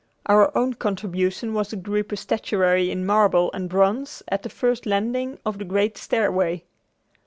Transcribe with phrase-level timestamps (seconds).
[0.25, 4.87] Our own contribution was a group of statuary in marble and bronze at the first
[4.87, 6.63] landing of the great stairway.